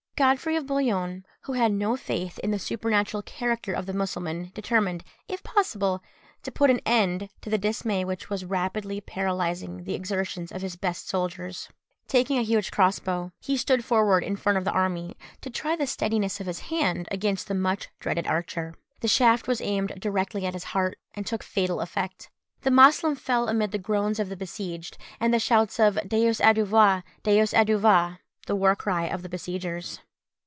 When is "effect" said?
21.81-22.29